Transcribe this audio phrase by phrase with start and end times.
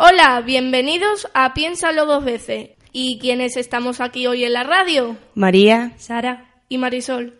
[0.00, 2.70] Hola, bienvenidos a Piénsalo dos veces.
[2.92, 5.16] ¿Y quiénes estamos aquí hoy en la radio?
[5.34, 7.34] María, Sara y Marisol.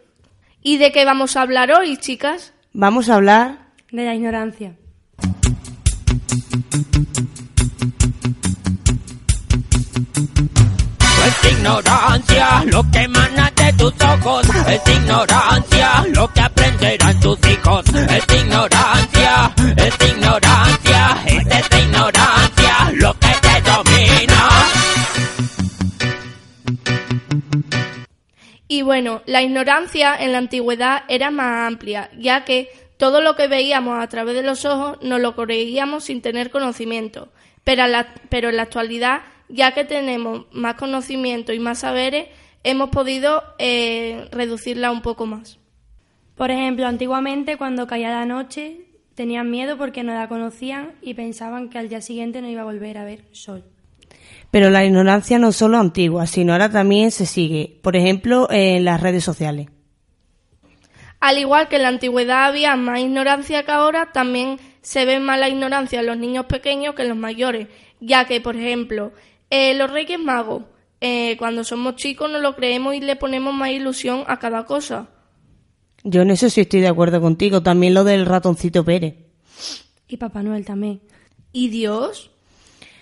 [0.60, 2.52] ¿Y de qué vamos a hablar hoy, chicas?
[2.72, 4.74] vamos a hablar De la ignorancia.
[11.28, 14.46] Es ignorancia lo que emana de tus ojos.
[14.66, 17.84] Es ignorancia lo que aprenderán tus hijos.
[17.94, 20.77] Es ignorancia, es ignorancia,
[21.50, 24.48] es ignorancia lo que te domina.
[28.70, 33.48] Y bueno, la ignorancia en la antigüedad era más amplia, ya que todo lo que
[33.48, 37.32] veíamos a través de los ojos nos lo creíamos sin tener conocimiento.
[37.64, 42.28] Pero, en la- pero en la actualidad, ya que tenemos más conocimiento y más saberes,
[42.64, 45.58] hemos podido eh, reducirla un poco más.
[46.34, 48.80] Por ejemplo, antiguamente cuando caía la noche
[49.18, 52.64] tenían miedo porque no la conocían y pensaban que al día siguiente no iba a
[52.64, 53.64] volver a ver sol.
[54.52, 58.84] Pero la ignorancia no es solo antigua, sino ahora también se sigue, por ejemplo, en
[58.84, 59.66] las redes sociales.
[61.18, 65.40] Al igual que en la antigüedad había más ignorancia que ahora, también se ve más
[65.40, 67.66] la ignorancia en los niños pequeños que en los mayores,
[67.98, 69.10] ya que, por ejemplo,
[69.50, 70.62] eh, los Reyes Magos,
[71.00, 75.08] eh, cuando somos chicos nos lo creemos y le ponemos más ilusión a cada cosa.
[76.04, 79.14] Yo en eso sí estoy de acuerdo contigo, también lo del ratoncito Pérez.
[80.08, 81.00] Y Papá Noel también.
[81.52, 82.30] ¿Y Dios?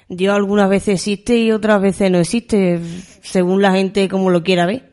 [0.09, 2.81] Dios algunas veces existe y otras veces no existe,
[3.23, 4.91] según la gente como lo quiera ver.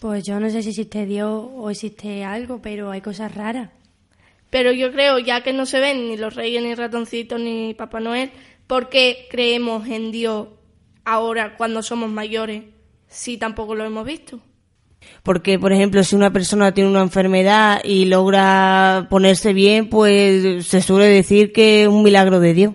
[0.00, 3.70] Pues yo no sé si existe Dios o existe algo, pero hay cosas raras.
[4.50, 8.00] Pero yo creo, ya que no se ven ni los reyes, ni ratoncitos, ni Papá
[8.00, 8.30] Noel,
[8.66, 10.48] ¿por qué creemos en Dios
[11.04, 12.64] ahora cuando somos mayores
[13.08, 14.40] si tampoco lo hemos visto?
[15.22, 20.80] Porque, por ejemplo, si una persona tiene una enfermedad y logra ponerse bien, pues se
[20.80, 22.74] suele decir que es un milagro de Dios.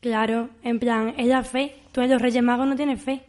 [0.00, 1.76] Claro, en plan, es la fe.
[1.92, 3.22] Tú en los Reyes Magos no tienes fe.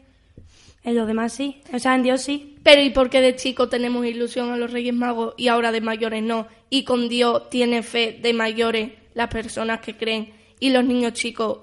[0.84, 1.62] En los demás sí.
[1.74, 2.58] O sea, en Dios sí.
[2.64, 5.82] Pero ¿y por qué de chico tenemos ilusión a los Reyes Magos y ahora de
[5.82, 6.48] mayores no?
[6.70, 11.60] Y con Dios tiene fe de mayores las personas que creen y los niños chicos,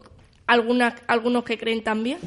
[0.47, 2.19] algunas, algunos que creen también.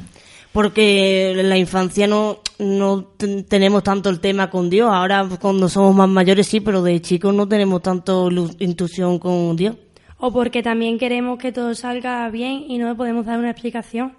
[0.52, 4.90] Porque en la infancia no, no ten- tenemos tanto el tema con Dios.
[4.92, 9.76] Ahora, cuando somos más mayores, sí, pero de chicos no tenemos tanto intuición con Dios.
[10.18, 14.14] O porque también queremos que todo salga bien y no le podemos dar una explicación.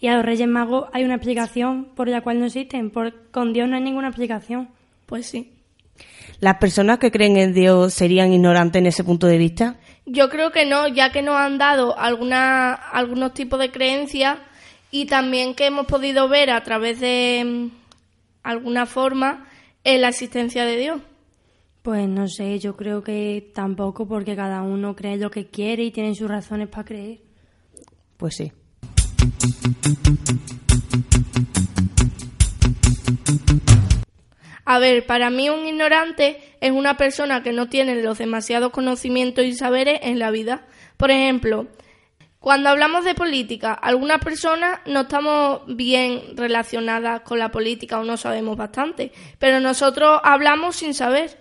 [0.00, 2.90] Y a los Reyes Magos hay una explicación por la cual no existen.
[2.90, 4.68] Por, con Dios no hay ninguna explicación.
[5.06, 5.52] Pues sí.
[6.38, 9.76] ¿Las personas que creen en Dios serían ignorantes en ese punto de vista?
[10.06, 14.38] Yo creo que no, ya que nos han dado alguna, algunos tipos de creencias
[14.90, 17.68] y también que hemos podido ver a través de
[18.42, 19.46] alguna forma
[19.84, 21.02] eh, la existencia de Dios.
[21.82, 25.90] Pues no sé, yo creo que tampoco porque cada uno cree lo que quiere y
[25.90, 27.20] tiene sus razones para creer.
[28.18, 28.52] Pues sí.
[34.66, 39.44] A ver, para mí un ignorante es una persona que no tiene los demasiados conocimientos
[39.44, 40.66] y saberes en la vida.
[40.96, 41.66] Por ejemplo,
[42.40, 48.16] cuando hablamos de política, algunas personas no estamos bien relacionadas con la política o no
[48.16, 51.38] sabemos bastante, pero nosotros hablamos sin saber,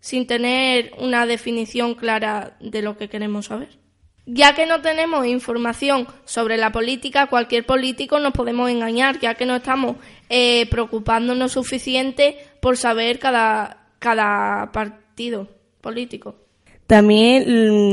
[0.00, 3.78] sin tener una definición clara de lo que queremos saber.
[4.26, 9.46] Ya que no tenemos información sobre la política, cualquier político nos podemos engañar, ya que
[9.46, 9.96] no estamos
[10.28, 15.48] eh, preocupándonos suficiente por saber cada, cada partido
[15.80, 16.34] político.
[16.92, 17.44] También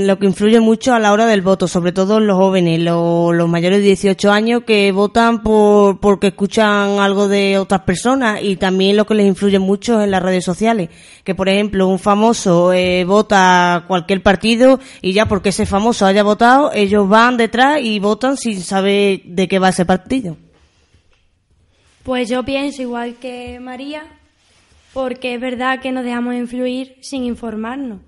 [0.01, 3.31] mm, lo que influye mucho a la hora del voto, sobre todo los jóvenes, lo-
[3.31, 8.57] los mayores de 18 años que votan por porque escuchan algo de otras personas y
[8.57, 10.89] también lo que les influye mucho en las redes sociales,
[11.23, 16.23] que por ejemplo un famoso eh, vota cualquier partido y ya porque ese famoso haya
[16.23, 20.35] votado, ellos van detrás y votan sin saber de qué va ese partido.
[22.03, 24.03] Pues yo pienso igual que María,
[24.93, 28.01] porque es verdad que nos dejamos influir sin informarnos.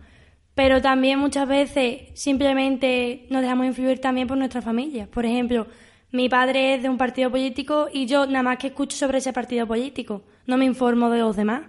[0.55, 5.07] Pero también muchas veces simplemente nos dejamos influir también por nuestra familia.
[5.07, 5.67] Por ejemplo,
[6.11, 9.31] mi padre es de un partido político y yo nada más que escucho sobre ese
[9.31, 11.63] partido político, no me informo de los demás.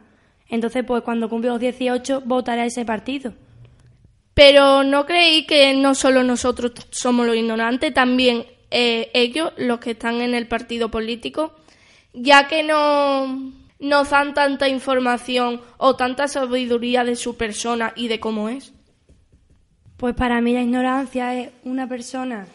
[0.48, 3.32] Entonces, pues cuando cumplo los 18 votaré a ese partido.
[4.34, 9.92] Pero no creí que no solo nosotros somos los ignorantes, también eh, ellos, los que
[9.92, 11.54] están en el partido político,
[12.14, 13.52] ya que no
[13.82, 18.72] nos dan tanta información o tanta sabiduría de su persona y de cómo es?
[19.96, 22.46] Pues para mí la ignorancia es una persona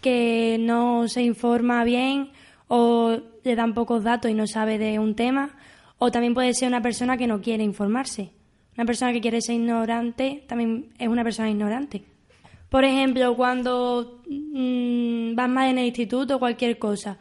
[0.00, 2.30] que no se informa bien
[2.68, 5.50] o le dan pocos datos y no sabe de un tema,
[5.98, 8.30] o también puede ser una persona que no quiere informarse.
[8.76, 12.04] Una persona que quiere ser ignorante también es una persona ignorante.
[12.68, 17.16] Por ejemplo, cuando mm, vas mal en el instituto o cualquier cosa,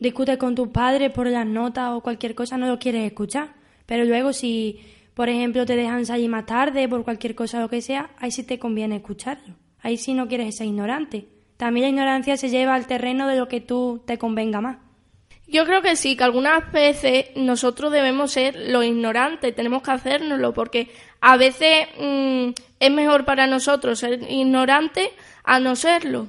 [0.00, 3.54] discutes con tus padres por las notas o cualquier cosa, no lo quieres escuchar.
[3.86, 4.80] Pero luego si,
[5.14, 8.32] por ejemplo, te dejan salir más tarde por cualquier cosa o lo que sea, ahí
[8.32, 9.54] sí te conviene escucharlo.
[9.80, 11.28] Ahí sí no quieres ser ignorante.
[11.56, 14.78] También la ignorancia se lleva al terreno de lo que tú te convenga más.
[15.46, 20.54] Yo creo que sí, que algunas veces nosotros debemos ser los ignorantes, tenemos que hacérnoslo,
[20.54, 20.88] porque
[21.20, 25.08] a veces mm, es mejor para nosotros ser ignorantes
[25.42, 26.28] a no serlo.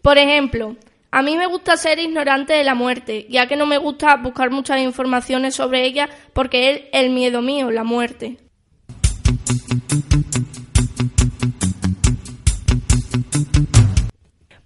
[0.00, 0.76] Por ejemplo,
[1.14, 4.50] a mí me gusta ser ignorante de la muerte, ya que no me gusta buscar
[4.50, 8.38] muchas informaciones sobre ella porque es el miedo mío, la muerte.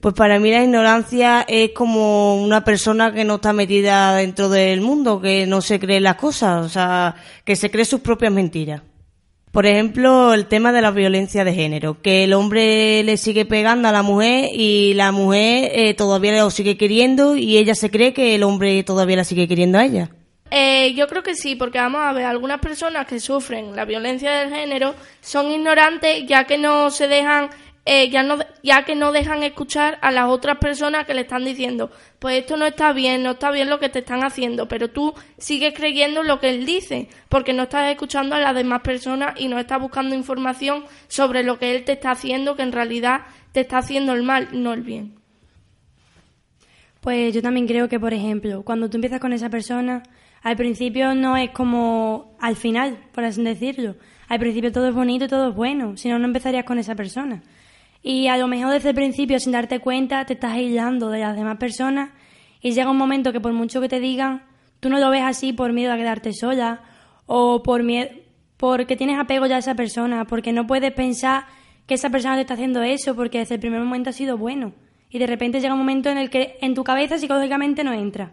[0.00, 4.80] Pues para mí la ignorancia es como una persona que no está metida dentro del
[4.80, 8.82] mundo, que no se cree las cosas, o sea, que se cree sus propias mentiras.
[9.52, 13.88] Por ejemplo, el tema de la violencia de género, que el hombre le sigue pegando
[13.88, 18.12] a la mujer y la mujer eh, todavía lo sigue queriendo y ella se cree
[18.12, 20.10] que el hombre todavía la sigue queriendo a ella.
[20.50, 24.30] Eh, yo creo que sí, porque vamos a ver, algunas personas que sufren la violencia
[24.30, 27.50] del género son ignorantes ya que no se dejan
[27.88, 31.44] eh, ya, no, ya que no dejan escuchar a las otras personas que le están
[31.44, 34.90] diciendo, pues esto no está bien, no está bien lo que te están haciendo, pero
[34.90, 39.40] tú sigues creyendo lo que él dice, porque no estás escuchando a las demás personas
[39.40, 43.20] y no estás buscando información sobre lo que él te está haciendo, que en realidad
[43.52, 45.14] te está haciendo el mal, no el bien.
[47.00, 50.02] Pues yo también creo que, por ejemplo, cuando tú empiezas con esa persona,
[50.42, 53.94] al principio no es como al final, por así decirlo.
[54.26, 56.96] Al principio todo es bonito y todo es bueno, si no, no empezarías con esa
[56.96, 57.44] persona.
[58.08, 61.34] Y a lo mejor desde el principio, sin darte cuenta, te estás aislando de las
[61.34, 62.10] demás personas
[62.60, 64.44] y llega un momento que por mucho que te digan,
[64.78, 66.82] tú no lo ves así por miedo a quedarte sola
[67.26, 68.10] o por miedo
[68.58, 71.46] porque tienes apego ya a esa persona, porque no puedes pensar
[71.88, 74.72] que esa persona te está haciendo eso porque desde el primer momento ha sido bueno.
[75.10, 78.30] Y de repente llega un momento en el que en tu cabeza psicológicamente no entra.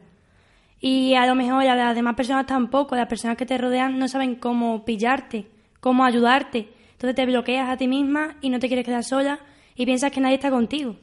[0.80, 4.36] Y a lo mejor las demás personas tampoco, las personas que te rodean no saben
[4.36, 5.48] cómo pillarte,
[5.80, 6.70] cómo ayudarte.
[6.92, 9.40] Entonces te bloqueas a ti misma y no te quieres quedar sola
[9.76, 10.96] y piensas que nadie está contigo.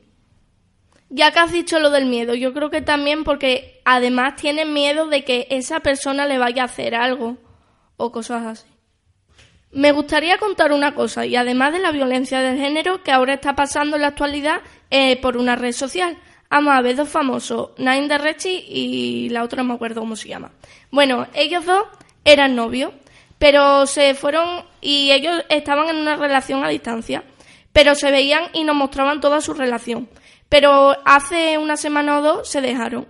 [1.09, 5.07] Ya que has dicho lo del miedo, yo creo que también porque además tienen miedo
[5.07, 7.37] de que esa persona le vaya a hacer algo
[7.97, 8.69] o cosas así.
[9.73, 13.55] Me gustaría contar una cosa, y además de la violencia del género que ahora está
[13.55, 16.17] pasando en la actualidad eh, por una red social.
[16.49, 20.17] Vamos a ver dos famosos, Nine de Rechi y la otra no me acuerdo cómo
[20.17, 20.51] se llama.
[20.91, 21.85] Bueno, ellos dos
[22.25, 22.93] eran novios,
[23.39, 27.23] pero se fueron y ellos estaban en una relación a distancia
[27.73, 30.09] pero se veían y nos mostraban toda su relación.
[30.49, 33.07] Pero hace una semana o dos se dejaron.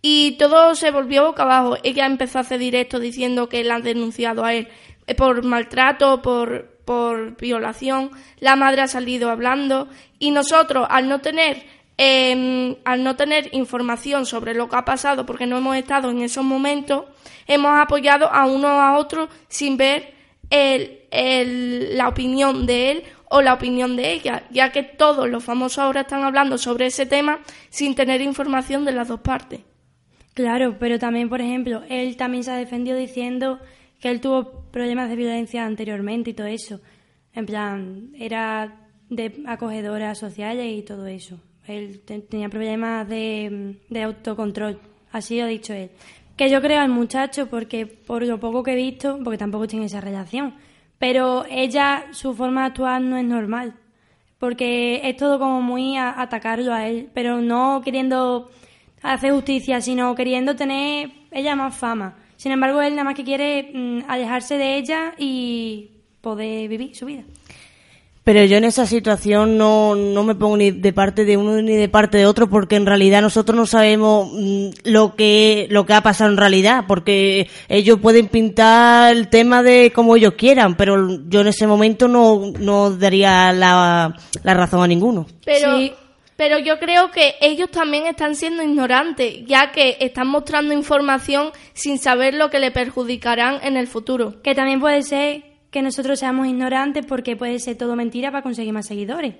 [0.00, 1.76] Y todo se volvió boca abajo.
[1.82, 4.68] Ella empezó a hacer directo diciendo que la han denunciado a él
[5.06, 8.12] eh, por maltrato, por, por violación.
[8.38, 9.88] La madre ha salido hablando.
[10.20, 11.66] Y nosotros, al no tener
[11.96, 16.22] em, al no tener información sobre lo que ha pasado, porque no hemos estado en
[16.22, 17.06] esos momentos,
[17.48, 20.14] hemos apoyado a uno a otro sin ver
[20.50, 25.78] el, la opinión de él o la opinión de ella, ya que todos los famosos
[25.78, 29.60] ahora están hablando sobre ese tema sin tener información de las dos partes.
[30.34, 33.58] Claro, pero también, por ejemplo, él también se ha defendido diciendo
[34.00, 36.80] que él tuvo problemas de violencia anteriormente y todo eso.
[37.34, 41.40] En plan, era de acogedoras sociales y todo eso.
[41.66, 44.80] Él tenía problemas de, de autocontrol,
[45.12, 45.90] así lo ha dicho él.
[46.36, 49.86] Que yo creo al muchacho porque por lo poco que he visto, porque tampoco tiene
[49.86, 50.54] esa relación,
[50.98, 53.74] pero ella, su forma de actuar no es normal,
[54.38, 58.50] porque es todo como muy a atacarlo a él, pero no queriendo
[59.02, 62.16] hacer justicia, sino queriendo tener ella más fama.
[62.36, 65.90] Sin embargo, él nada más que quiere mm, alejarse de ella y
[66.20, 67.22] poder vivir su vida.
[68.28, 71.76] Pero yo en esa situación no, no me pongo ni de parte de uno ni
[71.76, 75.94] de parte de otro porque en realidad nosotros no sabemos mm, lo que, lo que
[75.94, 81.08] ha pasado en realidad porque ellos pueden pintar el tema de como ellos quieran, pero
[81.26, 85.26] yo en ese momento no, no daría la, la razón a ninguno.
[85.46, 85.78] Pero,
[86.36, 91.98] pero yo creo que ellos también están siendo ignorantes, ya que están mostrando información sin
[91.98, 94.42] saber lo que le perjudicarán en el futuro.
[94.42, 98.72] Que también puede ser que nosotros seamos ignorantes porque puede ser todo mentira para conseguir
[98.72, 99.34] más seguidores.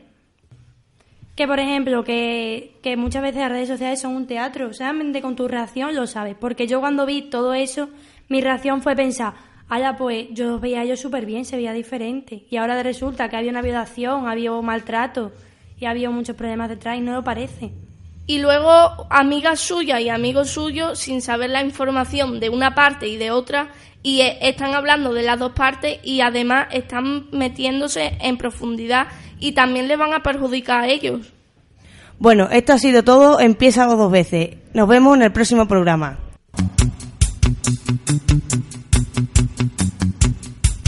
[1.34, 4.72] que, por ejemplo, que, que muchas veces las redes sociales son un teatro.
[4.74, 6.34] Solamente con tu reacción lo sabes.
[6.34, 7.88] Porque yo cuando vi todo eso,
[8.28, 9.34] mi reacción fue pensar,
[9.68, 12.44] allá pues yo veía yo súper bien, se veía diferente.
[12.50, 15.32] Y ahora resulta que había una violación, había maltrato
[15.78, 17.70] y había muchos problemas detrás y no lo parece.
[18.28, 23.16] Y luego amigas suyas y amigos suyos, sin saber la información de una parte y
[23.16, 28.36] de otra, y eh, están hablando de las dos partes y además están metiéndose en
[28.36, 29.08] profundidad
[29.40, 31.32] y también le van a perjudicar a ellos.
[32.18, 33.40] Bueno, esto ha sido todo.
[33.40, 34.56] Empieza dos veces.
[34.74, 36.18] Nos vemos en el próximo programa.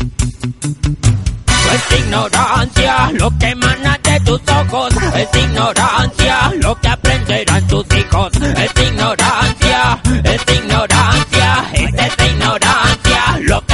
[0.00, 8.32] Es ignorancia lo que emana de tus ojos, es ignorancia lo que aprenderán tus hijos,
[8.34, 13.69] es ignorancia, es ignorancia, es esta ignorancia lo que